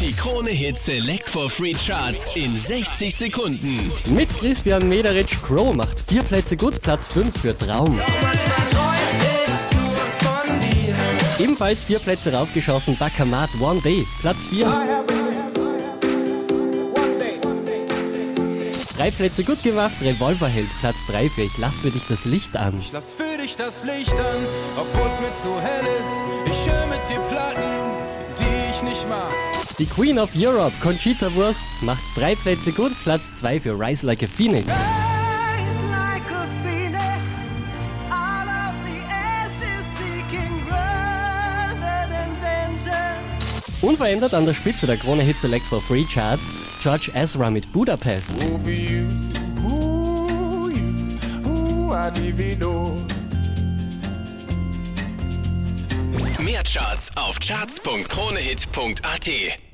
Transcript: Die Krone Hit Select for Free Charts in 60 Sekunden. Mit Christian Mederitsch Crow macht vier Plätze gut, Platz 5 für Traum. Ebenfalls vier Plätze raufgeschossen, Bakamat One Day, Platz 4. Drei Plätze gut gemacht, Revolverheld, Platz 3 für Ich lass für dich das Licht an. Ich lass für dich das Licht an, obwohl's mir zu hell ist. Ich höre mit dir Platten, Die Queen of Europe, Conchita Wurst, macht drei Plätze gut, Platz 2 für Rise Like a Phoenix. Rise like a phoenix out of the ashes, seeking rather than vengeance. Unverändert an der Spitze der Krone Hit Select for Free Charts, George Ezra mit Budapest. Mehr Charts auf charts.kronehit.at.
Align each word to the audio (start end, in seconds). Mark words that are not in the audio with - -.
Die 0.00 0.12
Krone 0.12 0.50
Hit 0.50 0.78
Select 0.78 1.28
for 1.28 1.50
Free 1.50 1.74
Charts 1.74 2.36
in 2.36 2.58
60 2.58 3.14
Sekunden. 3.14 3.90
Mit 4.14 4.28
Christian 4.38 4.88
Mederitsch 4.88 5.42
Crow 5.42 5.74
macht 5.74 5.98
vier 6.08 6.22
Plätze 6.22 6.56
gut, 6.56 6.80
Platz 6.80 7.08
5 7.12 7.36
für 7.40 7.58
Traum. 7.58 8.00
Ebenfalls 11.40 11.82
vier 11.82 11.98
Plätze 11.98 12.32
raufgeschossen, 12.32 12.96
Bakamat 12.96 13.50
One 13.60 13.80
Day, 13.80 14.06
Platz 14.20 14.44
4. 14.50 14.66
Drei 18.96 19.10
Plätze 19.10 19.44
gut 19.44 19.62
gemacht, 19.62 19.94
Revolverheld, 20.02 20.68
Platz 20.80 20.96
3 21.08 21.28
für 21.28 21.42
Ich 21.42 21.58
lass 21.58 21.74
für 21.76 21.90
dich 21.90 22.02
das 22.08 22.24
Licht 22.24 22.56
an. 22.56 22.80
Ich 22.80 22.92
lass 22.92 23.06
für 23.14 23.36
dich 23.40 23.56
das 23.56 23.82
Licht 23.84 24.14
an, 24.14 24.46
obwohl's 24.76 25.20
mir 25.20 25.32
zu 25.32 25.60
hell 25.60 25.86
ist. 26.02 26.24
Ich 26.50 26.72
höre 26.72 26.86
mit 26.86 27.08
dir 27.08 27.20
Platten, 27.20 27.47
Die 29.78 29.86
Queen 29.86 30.18
of 30.18 30.34
Europe, 30.34 30.72
Conchita 30.82 31.32
Wurst, 31.36 31.60
macht 31.82 32.02
drei 32.16 32.34
Plätze 32.34 32.72
gut, 32.72 32.90
Platz 33.04 33.22
2 33.38 33.60
für 33.60 33.78
Rise 33.78 34.04
Like 34.04 34.24
a 34.24 34.26
Phoenix. 34.26 34.66
Rise 34.66 34.74
like 35.88 36.28
a 36.32 36.48
phoenix 36.64 37.22
out 38.10 38.48
of 38.48 38.74
the 38.84 38.98
ashes, 39.08 39.86
seeking 39.96 40.66
rather 40.68 42.08
than 42.10 42.36
vengeance. 42.42 43.70
Unverändert 43.80 44.34
an 44.34 44.46
der 44.46 44.54
Spitze 44.54 44.88
der 44.88 44.96
Krone 44.96 45.22
Hit 45.22 45.38
Select 45.38 45.66
for 45.66 45.80
Free 45.80 46.04
Charts, 46.12 46.42
George 46.82 47.12
Ezra 47.14 47.48
mit 47.48 47.72
Budapest. 47.72 48.32
Mehr 56.40 56.62
Charts 56.64 57.10
auf 57.14 57.38
charts.kronehit.at. 57.38 59.67